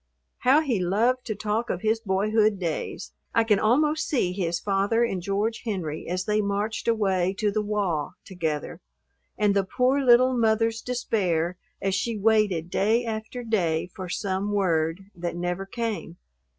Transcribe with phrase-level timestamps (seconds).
[0.39, 3.13] How he loved to talk of his boyhood days!
[3.35, 7.61] I can almost see his father and George Henry as they marched away to the
[7.61, 8.81] "wah" together,
[9.37, 15.11] and the poor little mother's despair as she waited day after day for some word,
[15.13, 16.17] that never came.